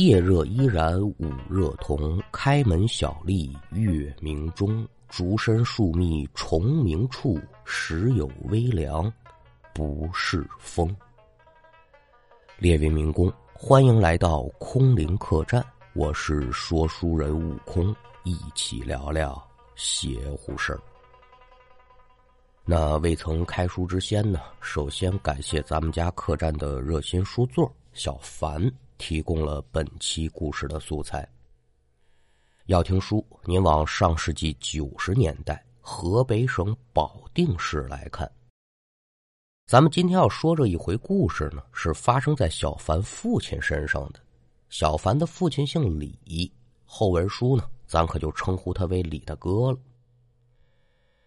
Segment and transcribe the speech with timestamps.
[0.00, 1.14] 夜热依然午
[1.46, 4.88] 热同，开门小立月明中。
[5.10, 9.12] 竹深树密虫鸣处，时有微凉，
[9.74, 10.96] 不是风。
[12.56, 15.62] 列位民工，欢迎来到空灵客栈，
[15.92, 20.80] 我是说书人悟空，一起聊聊邪乎事儿。
[22.64, 28.58] 那未曾开书之先呢，首先感谢咱们家客栈的热心书座小凡
[29.00, 31.26] 提供了本期故事的素材。
[32.66, 38.30] 要听书，您往上世纪九十年代河北省保定市来看。
[39.66, 44.20] 咱们今天要说这一回故事呢，是发生在小凡父亲身上的。
[44.68, 46.52] 小凡的父亲姓李，
[46.84, 49.78] 后文书呢，咱可就称呼他为李大哥了。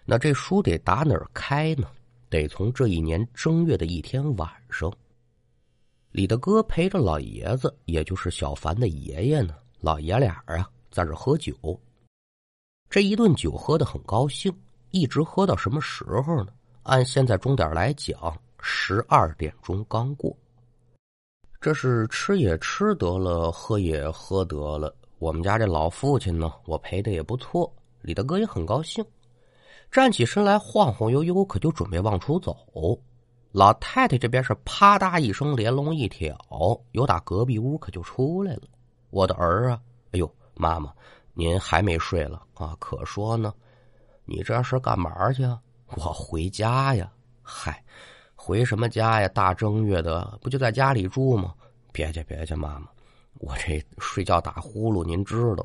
[0.05, 1.89] 那这书得打哪儿开呢？
[2.29, 4.91] 得从这一年正月的一天晚上，
[6.13, 11.51] 李大哥陪着老爷子，也就是小凡的爷爷呢，老爷俩啊，在这喝酒。
[12.87, 14.55] 这一顿酒喝的很高兴，
[14.91, 16.53] 一直喝到什么时候呢？
[16.83, 18.15] 按现在钟点来讲，
[18.59, 20.37] 十二点钟刚过。
[21.59, 24.95] 这是吃也吃得了，喝也喝得了。
[25.17, 29.03] 我们家这老父亲呢，我陪的也不错，李大哥也很高兴。
[29.89, 32.55] 站起身来，晃晃悠悠，可就准备往出走。
[33.53, 36.35] 老太太这边是啪嗒一声，连笼一挑，
[36.93, 38.63] 由打隔壁屋可就出来了。
[39.11, 39.79] 我的儿啊，
[40.11, 40.91] 哎呦，妈妈，
[41.35, 42.75] 您还没睡了啊？
[42.79, 43.53] 可说呢，
[44.25, 45.61] 你这是干嘛去啊？
[45.89, 47.11] 我回家呀。
[47.43, 47.83] 嗨，
[48.33, 49.27] 回什么家呀？
[49.27, 51.53] 大正月的，不就在家里住吗？
[51.91, 52.87] 别介，别介，妈妈，
[53.37, 55.63] 我这睡觉打呼噜，您知道，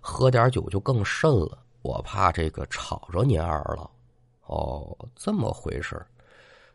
[0.00, 1.56] 喝点酒就更甚了。
[1.82, 3.88] 我怕这个吵着您儿了，
[4.46, 6.04] 哦，这么回事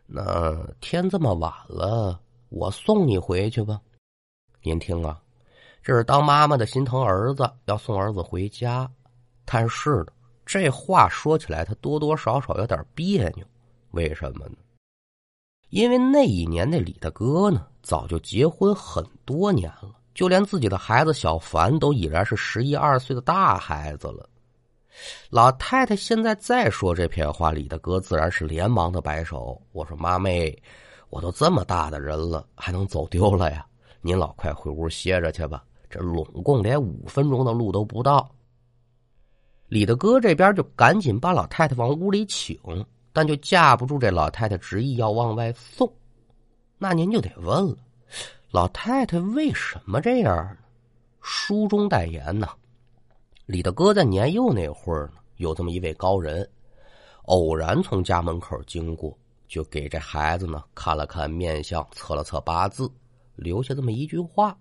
[0.06, 3.80] 那天这么晚了，我送你回去吧。
[4.62, 5.20] 您听啊，
[5.82, 8.90] 这是当妈妈的心疼儿子，要送儿子回家。
[9.44, 10.06] 但是呢，
[10.44, 13.44] 这话说起来，他多多少少有点别扭。
[13.92, 14.56] 为什么呢？
[15.70, 24.28] 因为那一年那李大哥呢，早就结婚很多年了，就连自己的孩子小凡都已然是十一二岁的大孩子了。
[25.30, 29.60] 老太太现在再说这片话，李大哥自然是连忙的摆手。
[29.72, 30.56] 我说：“妈妹，
[31.10, 33.66] 我都这么大的人了，还能走丢了呀？
[34.00, 38.30] 您老快回屋歇着去吧，这拢共连五分钟的路都不到。”
[39.68, 42.56] 李大哥这边就赶紧把老太太往屋里请，
[43.12, 45.90] 但就架不住这老太太执意要往外送。
[46.78, 47.76] 那您就得问了，
[48.50, 50.56] 老太太为什么这样呢？
[51.20, 52.48] 书中代言呢？
[53.46, 56.48] 李大哥在年幼那会儿呢，有这么一位高人，
[57.24, 59.14] 偶然从家门口经过，
[59.46, 62.90] 就给这孩子呢看了看面相，测了测八字，
[63.36, 64.56] 留下这么一句话，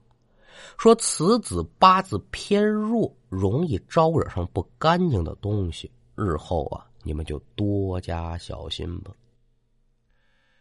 [0.77, 9.13] 说此子八字偏弱，容易招惹上不干净的东西，日后啊，你们就多加小心吧。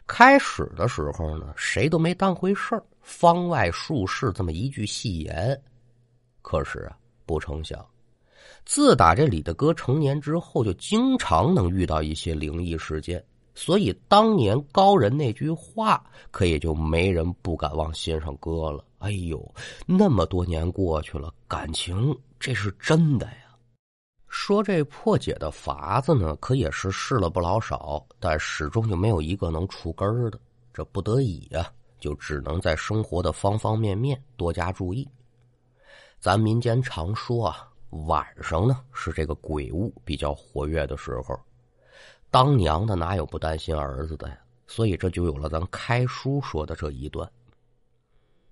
[0.06, 5.60] 开始的时候呢，谁都没当回事儿，方外术士这么一句戏言，
[6.40, 6.96] 可是啊，
[7.26, 7.84] 不成想。
[8.64, 13.22] 自打这李大哥成年之后，就经常能遇到一些灵异事件，
[13.54, 18.84] 所以当年高人那句话，可也就没人不敢往心上搁了。
[18.98, 19.54] 哎呦，
[19.84, 23.32] 那么多年过去了，感情这是真的呀。
[24.28, 30.38] 说这破解的法子呢，可也是试了不老少，但始终就没有一个能除根儿的。
[30.72, 35.06] 这不得已呀，就只能在生活的方方面面多加注意。
[36.20, 37.68] 咱民间常说啊。
[38.06, 41.38] 晚上呢是这个鬼物比较活跃的时候，
[42.30, 44.38] 当娘的哪有不担心儿子的呀？
[44.66, 47.30] 所以这就有了咱开书说的这一段。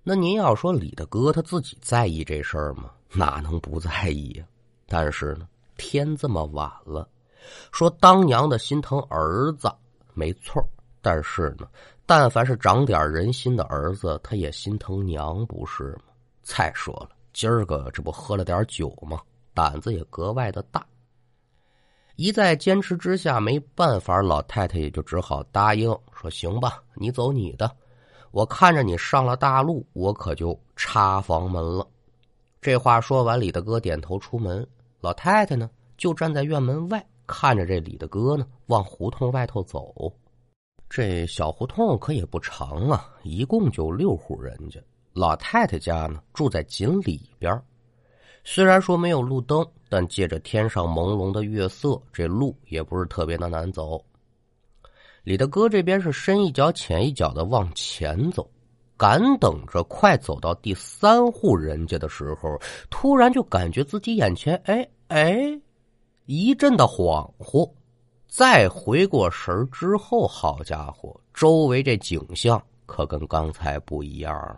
[0.03, 2.91] 那您要说李大哥他自己在意这事儿吗？
[3.13, 4.45] 哪能不在意呀？
[4.87, 5.47] 但是呢，
[5.77, 7.09] 天这么晚了，
[7.71, 9.71] 说当娘的心疼儿子
[10.13, 10.63] 没错，
[11.01, 11.67] 但是呢，
[12.05, 16.13] 但凡是长点人心的儿子，他也心疼娘，不是吗？
[16.43, 19.19] 再说了，今儿个这不喝了点酒吗？
[19.53, 20.85] 胆子也格外的大，
[22.15, 27.69] 一再坚持之下，没办法，老太太也就只好答应说：“行吧，你走你的，
[28.31, 31.87] 我看着你上了大路，我可就插房门了。”
[32.61, 34.65] 这话说完，李大哥点头出门，
[34.99, 39.93] 老太太呢就站在院门外，看着这李大哥呢往胡同外头走。
[40.87, 44.79] 这小胡同可也不长啊，一共就六户人家，
[45.13, 47.59] 老太太家呢住在紧里边。
[48.43, 54.03] 虽然说没有路灯，但借着天上朦胧的月色，这路也不是特别的难走。
[55.23, 58.49] 李大哥这边是深一脚浅一脚的往前走，
[58.97, 62.59] 赶等着快走到第三户人家的时候，
[62.89, 65.61] 突然就感觉自己眼前，哎哎，
[66.25, 67.71] 一阵的恍惚。
[68.27, 74.57] 再回过神儿之后，好家伙，周围这景象可跟刚才不一样了。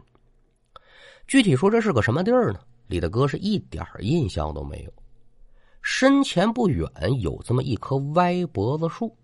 [1.27, 2.59] 具体说这是个什么地儿呢？
[2.87, 4.93] 李大哥是一点印象都没有。
[5.81, 6.87] 身前不远
[7.19, 9.15] 有这么一棵歪脖子树，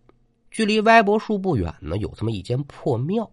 [0.51, 3.29] 距离歪脖树不远呢，有这么一间破庙。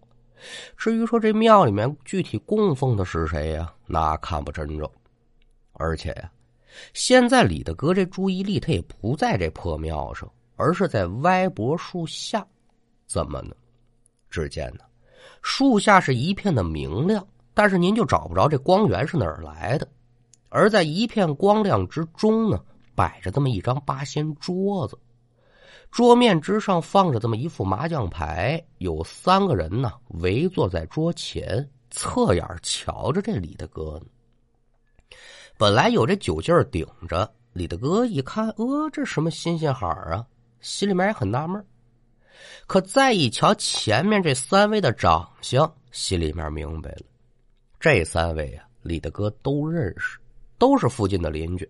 [0.77, 3.73] 至于说这庙里面具体供奉的是谁呀？
[3.85, 4.91] 那看不真着。
[5.73, 6.31] 而且呀，
[6.93, 10.29] 现在李大哥这注意力他也不在这破庙上。
[10.59, 12.43] 而是在歪脖树下，
[13.05, 13.55] 怎么呢？
[14.27, 14.79] 只见呢，
[15.43, 19.87] 树下是一片的明亮，但是您就找不着这光源是哪儿来的。
[20.49, 22.63] 而在一片光亮之中呢，
[22.95, 24.97] 摆着这么一张八仙桌子，
[25.91, 34.05] 桌面之上放着这么一副麻将牌，有三个人呢围坐在桌前，侧眼瞧着这李大哥呢。
[35.57, 40.25] 本来有这酒劲儿顶着，李大哥一看，呃，这什么新鲜好啊？
[40.59, 41.63] 心里面也很纳闷
[42.65, 47.05] 可再一瞧前面这三位的长相，心里面明白了，
[47.79, 50.19] 这三位啊，李大哥都认识，
[50.57, 51.69] 都是附近的邻居。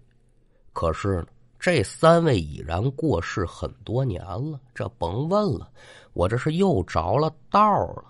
[0.74, 1.28] 可是呢，
[1.60, 5.70] 这三位已然过世很多年了，这甭问了，
[6.14, 7.62] 我这是又着了道
[7.96, 8.04] 了。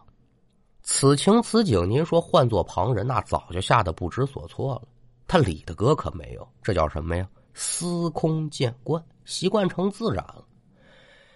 [0.83, 4.87] 此情此景，您说换做旁人，那早就吓得不知所措了。
[5.27, 7.27] 他李大哥可没有，这叫什么呀？
[7.53, 10.45] 司空见惯，习惯成自然了。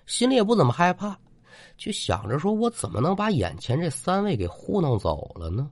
[0.05, 1.17] 心里也不怎么害怕，
[1.77, 5.69] 就想着说：“我怎么能把眼前这三位给糊弄走了呢？”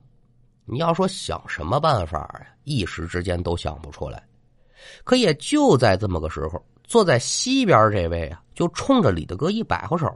[0.72, 2.48] 你要说想什么办法呀？
[2.64, 4.24] 一时之间都想不出来。
[5.04, 10.08] 可也就在这么个时候，坐在西边这位啊，就冲着李大哥一摆划手：“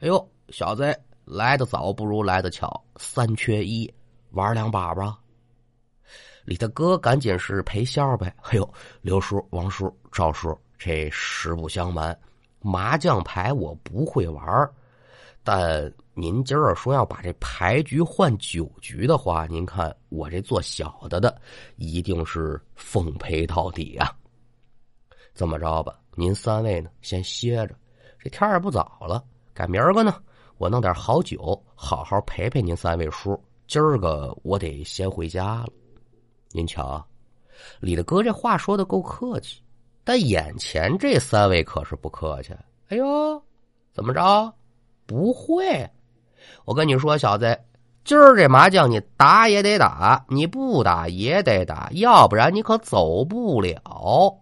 [0.00, 3.92] 哎呦，小子，来的早不如来的巧，三缺一，
[4.30, 5.18] 玩两把吧。”
[6.46, 8.72] 李大哥赶紧是陪笑呗：“哎呦，
[9.02, 12.18] 刘叔、王叔、赵叔，这实不相瞒。”
[12.60, 14.68] 麻将牌我不会玩
[15.50, 21.40] 但您今儿说要把这牌局换酒局的话，您看我这做小的的
[21.76, 24.14] 一定是奉陪到底啊！
[25.34, 27.74] 这么着吧，您三位呢先歇着，
[28.18, 29.24] 这天也不早了，
[29.54, 30.16] 改明儿个呢，
[30.58, 33.42] 我弄点好酒，好好陪陪您三位叔。
[33.66, 35.68] 今儿个我得先回家了。
[36.50, 37.02] 您瞧，
[37.80, 39.62] 李大哥这话说的够客气。
[40.04, 42.52] 但眼前这三位可是不客气。
[42.88, 43.42] 哎呦，
[43.94, 44.52] 怎么着？
[45.08, 45.90] 不会？
[46.66, 47.58] 我跟你说，小子，
[48.04, 54.38] 今儿这麻将你打也得打，你不打也得打，要不然你可走不了。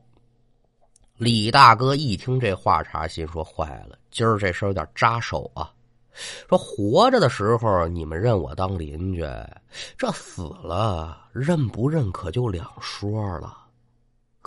[1.16, 5.70] 李大哥一听这话茬，心说坏了，今儿这事有点扎手啊。
[6.48, 9.22] 说活着的时候你们认我当邻居，
[9.96, 13.65] 这死了认不认可就两说了。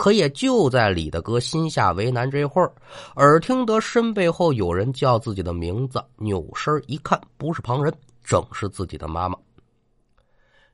[0.00, 2.72] 可也就在李大哥心下为难这会儿，
[3.16, 7.92] 耳听得身背后有人叫自己的名字，扭身一看，不是旁人，
[8.24, 9.36] 正是自己的妈妈。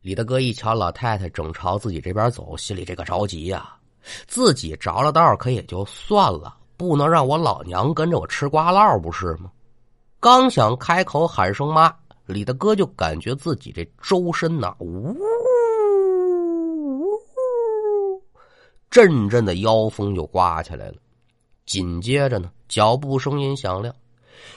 [0.01, 3.75] 李大哥一瞧老太太正朝自己这边走，心里这个着急呀！
[4.29, 9.51] 自己着了道可也就算了，不能让我老娘跟着我吃瓜烙，不是吗？
[10.21, 11.93] 刚想开口喊声妈，
[12.27, 15.17] 李大哥就感觉自己这周身呐，呜。
[18.97, 20.95] 阵阵的妖风就刮起来了，
[21.67, 23.95] 紧接着呢，脚步声音响亮，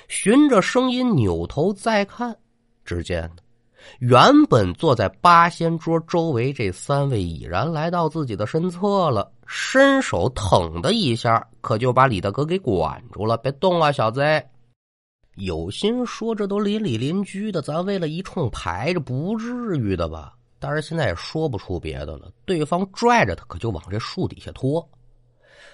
[0.08, 2.34] 循着声音扭头再看，
[2.86, 3.42] 只见呢，
[4.00, 14.22] 原本坐在八仙桌周围这三位已然来到自己的身侧了，伸手腾的一下，可就把李大哥给管住了：“别动啊，小子！”
[15.36, 20.34] 有心说这都邻里邻居的，咱为了一冲牌，这不至于的吧？
[20.60, 24.88] 但是现在也说不出别的了，对方拽着他，可就往这树底下拖。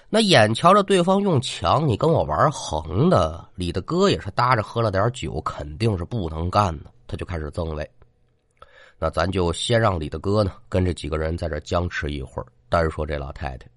[0.08, 6.90] 那眼瞧着对方用强，你跟我玩横的，李大哥也是搭着喝了点酒，肯定是不能干的。
[7.08, 7.88] 他就开始增位。
[8.98, 12.46] 那咱就先让李大哥呢跟这几个人在这僵持一会儿。
[12.68, 13.68] 单说这老太太，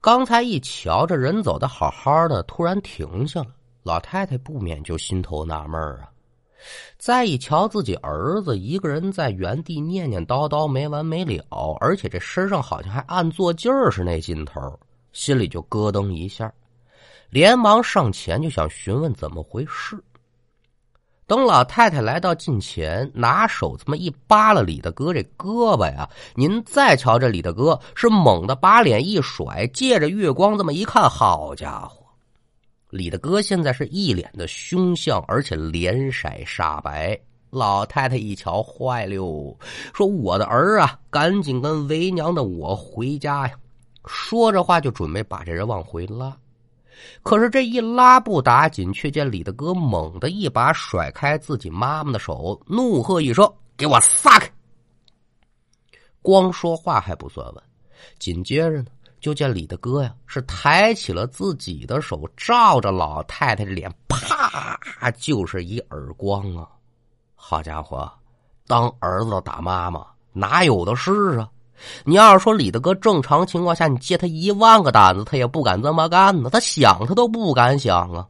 [0.00, 3.48] 刚才一瞧这人走的好好的，突然停下了，
[3.82, 6.10] 老太太不免就心头纳闷啊。
[6.98, 14.78] 再一瞧自己儿子一个人在原地念念叨叨没完没了，而且这身上好像还暗做劲儿是那劲头，
[15.12, 16.52] 心里就咯噔一下，
[17.30, 20.02] 连忙上前就想询问怎么回事。
[21.28, 32.05] 等老太太来到近前，拿手这么一扒拉李大哥这胳膊呀，您再瞧这李大哥是猛地把脸一甩，借着月光这么一看，好家伙！
[32.96, 37.18] 李大哥现在是一脸的凶相，而且脸色煞白，
[37.50, 39.56] 老太太一瞧，坏了，
[39.92, 43.54] 说：“我的儿啊，赶紧跟为娘的我回家呀！”
[44.06, 46.34] 说着话就准备把这人往回拉，
[47.22, 54.50] 可是这一拉不打紧，却见李大哥猛地一把甩开自己妈妈的手，怒喝一声：“给我撒开！”
[56.22, 57.62] 光说话还不算完，
[58.18, 58.86] 紧接着呢，
[59.26, 64.78] 就见李大哥呀是抬起了自己的手，照着老太太的脸，啪
[65.18, 66.68] 就是一耳光啊！
[67.34, 68.08] 好家伙，
[68.68, 71.48] 当儿子的打妈妈哪有的是啊？
[72.04, 76.48] 你要是说李大哥正常情况下，你借他一万个胆子，他也不敢这么干呢。
[76.48, 78.24] 他想他都不敢想啊！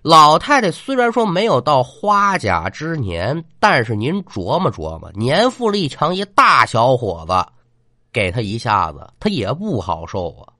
[0.00, 7.34] 老太太虽然说没有到花甲之年，但是您琢磨琢磨，年富力强一大小伙子，
[8.12, 10.52] 给他一下子，他也不好受啊。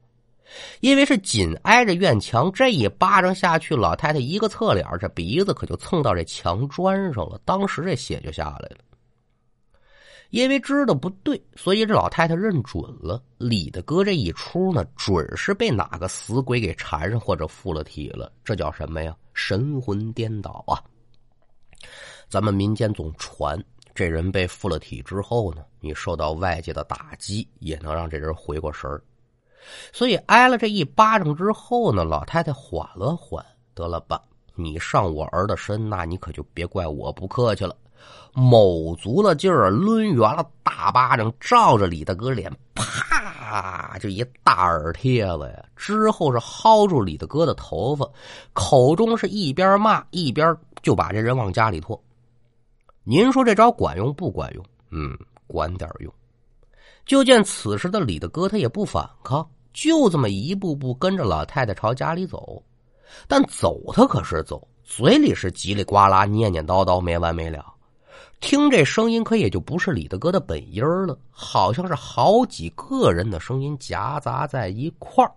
[0.80, 8.78] 因为是紧挨着院墙，这一巴掌下去，老太太一个侧脸，这鼻子可就蹭到这墙砖上了，当时这血就下来了。
[10.30, 18.30] 因为知道不对，所以这老太太认准了李大哥这一出呢，准是被哪个死鬼给缠上或者附了体了。
[18.44, 19.16] 这叫什么呀？
[19.32, 20.82] 神魂颠倒啊！
[22.28, 23.58] 咱们民间总传，
[23.98, 29.02] 这人被附了体之后呢，你受到外界的打击，也能让这人回过神儿。
[29.92, 34.22] 所以挨了这一巴掌之后呢，老太太缓了缓，得了吧，
[34.54, 37.74] 你上我儿的身，那你可就别怪我不客气了。
[38.32, 45.64] 卯足了劲儿，抡圆了大巴掌，照着李大哥脸，啪就一大耳贴子呀！
[45.74, 48.08] 之后是薅住李大哥的头发，
[48.52, 52.00] 口中是一边骂一边就把这人往家里拖。
[53.10, 54.62] 您说这招管用不管用？
[54.90, 56.12] 嗯，管点用。
[57.06, 62.62] 就见此时的李大哥他也不反抗，就这么一步步跟着老太太朝家里走。
[63.26, 67.64] 但走他可是走，嘴里是叽里呱啦念念叨叨没完没了。
[68.40, 75.32] 听这声音，可也就不是李大哥的本音了，好像是好几个人的声音夹杂在一块儿。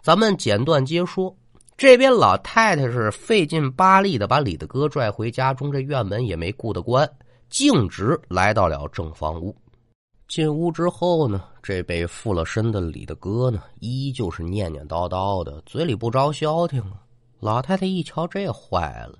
[0.00, 1.36] 咱们简短接说，
[1.80, 7.10] 这边老太太是费劲巴力的把李大哥拽回家中，这院门也没顾得关，
[7.48, 9.56] 径直来到了正房屋。
[10.28, 17.00] 进屋之后呢，这被附了身的李大哥呢，依旧是念念叨叨的，嘴里不着消停啊。
[17.38, 19.18] 老太太一瞧，这坏了。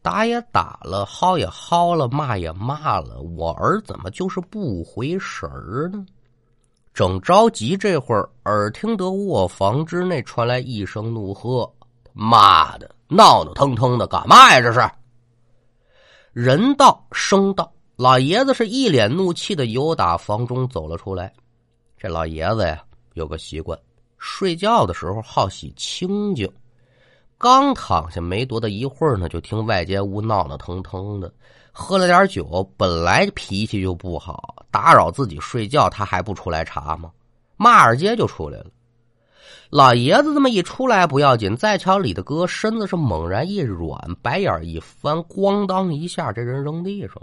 [0.00, 6.06] 打也打了，薅也薅了，骂也骂了，我儿怎么就是不回神儿呢？
[6.96, 11.70] 正着急，这会儿耳听得卧房之内传来一声怒喝
[12.14, 14.62] ：“妈的，闹闹腾腾的干嘛呀？
[14.62, 14.80] 这是！”
[16.32, 21.30] 人到声到，老爷子是一脸怒气的由打房中走了出来。
[21.98, 23.78] 这老爷子呀，有个习惯，
[24.16, 26.50] 睡觉的时候好喜清静。
[27.36, 31.30] 刚躺下没多大一会儿呢，就听外间屋闹闹腾腾的，
[31.78, 37.10] 喝了点酒，本来脾气就不好，打扰自己睡觉，他还不出来查吗？
[37.58, 38.66] 骂二街就出来了。
[39.68, 47.14] 老爷子这么一出来不要紧，再瞧李大哥身子是猛然一软，白眼一翻，咣当一下，这人扔地上。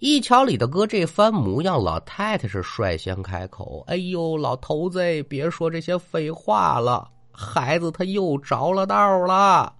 [0.00, 9.72] 一瞧李大哥这番模样，老太太是率先开口：“哎呦，老头子，别说这些废话了。”孩子他又着了道了。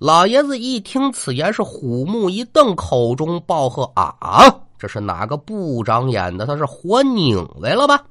[0.00, 4.48] 老爷子一听此言，是虎目一瞪，口中暴喝：“啊！
[4.78, 6.46] 这是哪个不长眼的？
[6.46, 8.02] 他是活拧来了吧？”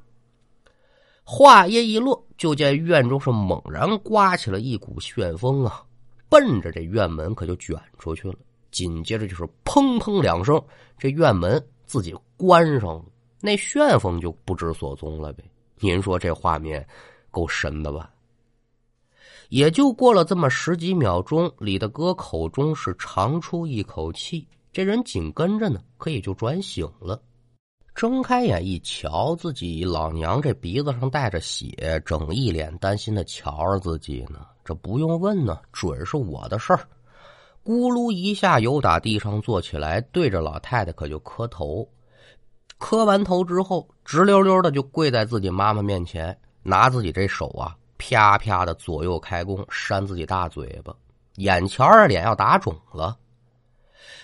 [1.26, 5.82] 话音一落，就见院中是猛然刮起了一股旋风啊，
[6.28, 8.34] 奔着这院门可就卷出去了。
[8.70, 10.62] 紧接着就是砰砰两声，
[10.96, 13.04] 这院门自己关上了，
[13.40, 15.42] 那旋风就不知所踪了呗。
[15.80, 16.86] 您说这画面
[17.32, 18.08] 够神的吧？
[19.50, 27.20] 也就过了这么十几秒钟，李大哥口中是长出一口气，这人紧跟着呢，可也就转醒了。
[27.96, 34.46] 睁开眼一瞧，自己老娘这鼻子上带着血，整一脸担心的瞧着自己呢。
[34.64, 36.88] 这不用问呢，准是我的事儿。
[37.64, 41.86] 咕噜一下，由打地上坐起来，对着老太太可就磕头。
[42.78, 47.76] 磕完头之后，直溜溜的就跪在自己妈妈面前，拿自己这手啊。
[48.00, 50.92] 啪啪的左右开弓，扇自己大嘴巴，
[51.36, 53.14] 眼瞧着脸要打肿了。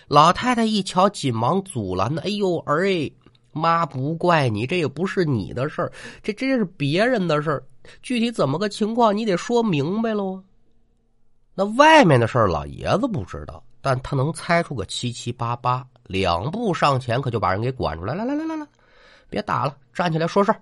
[0.09, 3.11] 老太太一瞧，紧忙阻拦的：“哎呦，儿哎，
[3.53, 5.93] 妈不怪你，这也不是你的事儿，
[6.23, 7.63] 这这是别人的事儿。
[8.03, 10.43] 具体怎么个情况，你得说明白喽。”
[11.55, 15.87] 那外面的事儿，老爷子不知道，但他能猜出个七七八八。
[16.05, 18.67] 两步上前，可就把人给管出来：“来来来来来，
[19.29, 20.61] 别打了，站起来说事儿。”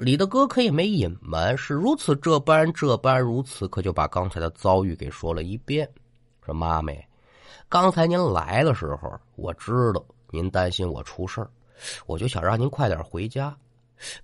[0.00, 5.86] 李大哥可也没隐瞒，是如此这般这般如此，可就把刚才的遭遇给说了一遍。
[6.42, 7.06] 说妈咪，
[7.68, 11.46] 刚才您来的时候，我知道您担心我出事，
[12.06, 13.54] 我就想让您快点回家。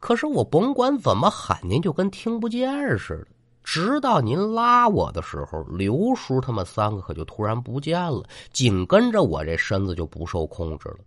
[0.01, 3.27] 可是我甭管怎么喊，您就跟听不见似的。
[3.63, 11.01] 直到您拉我的时候，刘叔他们三个可就突然不见了，紧跟着我这身子就不受控制了，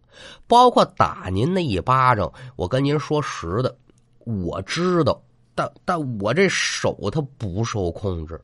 [0.46, 2.32] 包括打您那一巴掌。
[2.56, 3.76] 我跟您说实的，
[4.44, 5.22] 我知道，
[5.56, 8.40] 但但我这手他不受控制。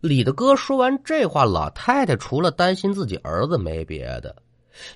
[0.00, 4.34] 李大哥说完这话，老太太除了担心自己儿子没别的，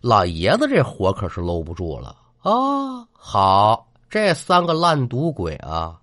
[0.00, 3.06] 老爷子这火可是搂不住了啊！
[3.12, 6.00] 好，这三个烂赌鬼啊！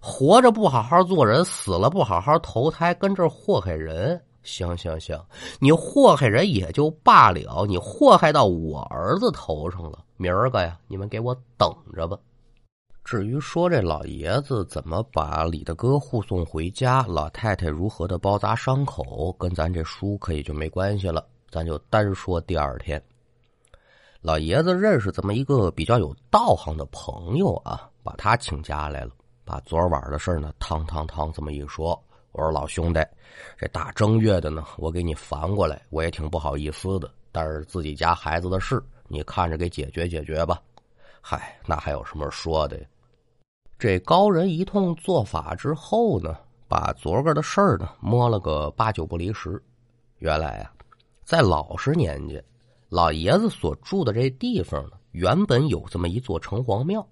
[0.00, 4.22] 活着不好好做人，死了不好好投胎，跟这祸害人。
[4.42, 5.18] 行行行，
[5.58, 10.04] 你祸害人也就罢了，你祸害到我儿子头上了。
[10.16, 12.16] 明儿个呀，你们给我等着吧。
[13.04, 21.22] 至于说这老爷子怎么把李大哥护送回家，老太太如何的包扎伤口，跟咱这书可以就没关系了。
[21.50, 23.00] 咱就单说第二天，
[24.22, 29.10] 老爷子认识这么一个比较有道行的朋友啊，把他请家来了。
[29.44, 33.06] 把昨晚的事呢，汤汤汤这么一说，我说老兄弟，
[33.58, 37.10] 这大正月的呢，我给你烦过来，我也挺不好意思的。
[37.30, 40.58] 但是自己家孩子的事，你看着给解决解决吧。
[41.20, 42.86] 嗨，那还有什么说的呀？
[43.84, 49.62] 这高人一通做法之后呢，把昨个的事儿呢摸了个八九不离十。
[50.20, 50.72] 原来啊，
[51.22, 52.42] 在老实年间，
[52.88, 57.06] 老爷子所住的这地方呢，原本有这么一座城隍庙。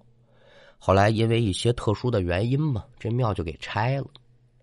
[0.79, 4.07] 后来因为一些特殊的原因嘛，这庙就给拆了。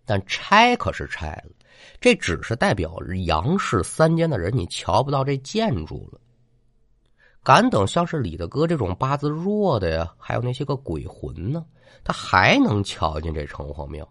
[0.05, 1.53] 但拆可是拆了，
[2.01, 6.19] 这只是代表杨氏三间的人，你瞧不到这建筑了。
[7.45, 11.65] 敢等像是李大哥这种八字弱的呀，还有那些个鬼魂呢，
[12.05, 14.09] 他还能瞧见这城隍庙。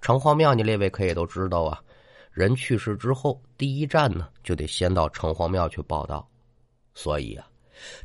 [0.00, 1.80] 城隍庙，你列位可以都知道啊，
[2.30, 6.28] 人去世之后，第一站呢就得先到城隍庙去报道。
[6.94, 7.46] 所以啊。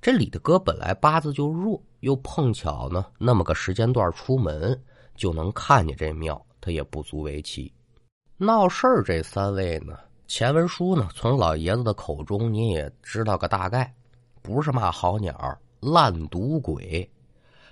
[0.02, 4.78] 这李大哥本来八字就弱，又碰巧呢那么个时间段出门，
[5.16, 7.72] 就能看见这庙，他也不足为奇。
[8.36, 9.96] 闹事儿这三位呢，
[10.28, 13.94] 前文书呢从老爷子的口中你也知道个大概，
[14.42, 17.08] 不是嘛好鸟，烂赌鬼。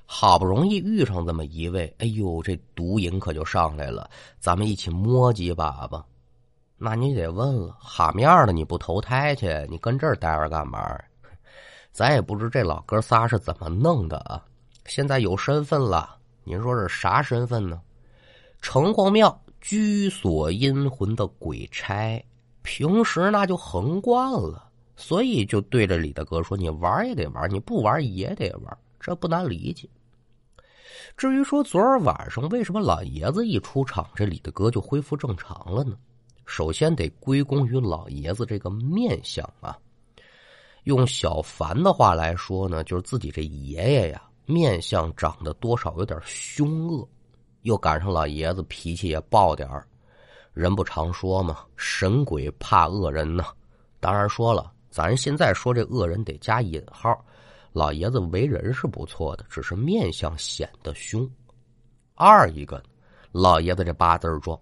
[0.10, 6.06] 好不容易遇上这么一位，哎呦，这毒瘾可就上来了，咱们一起摸几把吧。
[6.78, 10.98] 那你得问了，哈面的你不投胎去，你跟这儿待着干嘛？
[11.92, 14.42] 咱也不知这老哥仨是怎么弄的啊！
[14.86, 16.16] 现在有身份了，
[16.46, 17.82] 您说是啥身份呢？
[18.62, 22.24] 城隍庙居所阴魂的鬼差，
[22.62, 29.90] 平时那就横惯了，所以就对着李大哥说：“你玩也得玩，你不玩也得玩。”这不难理解。
[31.16, 35.98] 至于说昨儿晚上为什么老爷子一出场，这李大哥就恢复正常了呢？
[36.46, 39.78] 首先得归功于老爷子这个面相啊。
[40.84, 47.06] 用小凡的话来说呢，就是自己这爷爷呀，面相长得多少有点凶恶，
[47.64, 49.86] 又赶上老爷子脾气也暴点儿。
[50.54, 53.44] 人不常说嘛，神鬼怕恶人呢。
[54.00, 57.14] 当然说了，咱现在说这恶人得加引号。
[57.74, 61.30] 老爷子为人是不错的，只是面相显得凶。
[62.16, 62.82] 二一个，
[63.32, 64.60] 老爷子这八字状，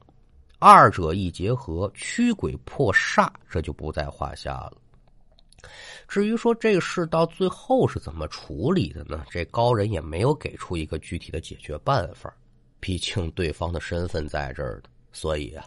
[0.60, 4.74] 二者一结合，驱鬼破煞，这就不在话下了。
[6.08, 9.26] 至于说这事到最后是怎么处理的呢？
[9.30, 12.32] 这高人也没有给出一个具体的解决办法。
[12.80, 15.66] 毕竟对方的身份在这儿的，所以啊，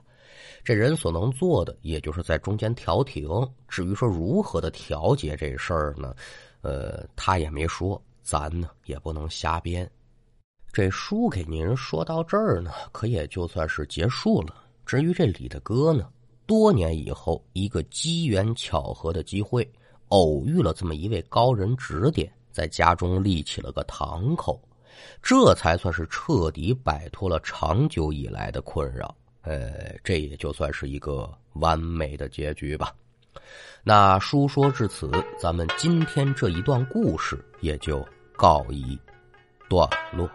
[0.62, 3.28] 这人所能做的也就是在中间调停。
[3.66, 6.14] 至于说如何的调节这事儿呢？
[6.60, 9.90] 呃，他也没说，咱呢也不能瞎编。
[10.72, 14.54] 这书给您说到这儿呢，可也就算是结束了。
[14.84, 16.08] 至于这李大哥呢，
[16.46, 19.68] 多年以后一个机缘巧合的机会。
[20.08, 24.58] 偶遇了这么一位高人指点，在家中立起了个堂口，
[25.20, 29.14] 这才算是彻底摆脱了长久以来的困扰。
[29.42, 32.94] 呃，这也就算是一个完美的结局吧。
[33.84, 38.98] 那书说至此，咱们今天这一段故事也就告一
[39.68, 40.28] 段落。